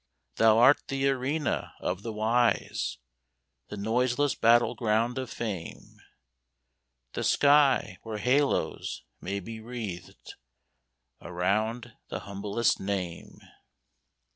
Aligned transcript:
Thou 0.37 0.57
art 0.57 0.81
the 0.87 1.07
arena 1.09 1.75
of 1.79 2.01
the 2.01 2.11
wise, 2.11 2.97
The 3.67 3.77
noiseless 3.77 4.33
battle 4.33 4.73
ground 4.73 5.19
of 5.19 5.29
fame; 5.29 6.01
The 7.13 7.23
sky 7.23 7.99
where 8.01 8.17
halos 8.17 9.03
may 9.19 9.39
be 9.39 9.59
wreathed 9.59 10.33
Around 11.21 11.93
the 12.09 12.21
humblest 12.21 12.79
name. 12.79 13.41